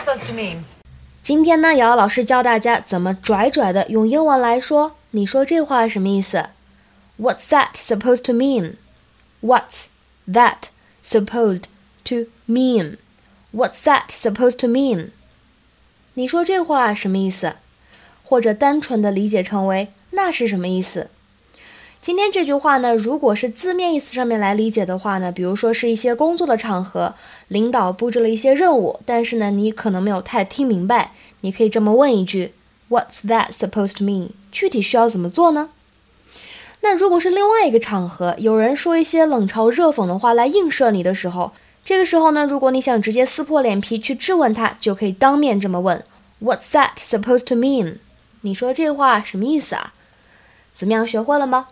[0.00, 0.62] supposed to mean?
[1.22, 4.96] 今天呢，瑶瑶老师教大家怎么拽拽的用英文来说。
[5.12, 6.46] 你说这话什么意思
[7.18, 8.76] ？What's that supposed to mean?
[9.42, 9.86] What's
[10.26, 10.68] that
[11.04, 11.64] supposed
[12.04, 12.96] to mean?
[13.52, 15.10] What's that supposed to mean?
[16.14, 17.56] 你说这话什么意思？
[18.24, 21.10] 或者单纯的理解成为那是什么意思？
[22.02, 27.14] 今天这句话呢，如果是字面意思上面来理解的话呢，比如说是一些工作的场合，
[27.48, 32.54] 领导布置了一些任务，但是呢，你可能没有太听明白，你可以这么问一句
[32.88, 34.30] ：What's that supposed to mean？
[34.50, 35.68] 具体需要怎么做呢？
[36.80, 41.52] 那如果是另外一个场合，有人说一些冷嘲热讽的话来映射你的时候，
[41.84, 46.02] 这个时候呢，如果你想直接撕破脸皮去质问他，就可以当面这么问
[46.42, 47.96] ：What's that supposed to mean？
[48.40, 49.92] 你说这话什么意思啊？
[50.74, 51.68] 怎么样，学会了吗？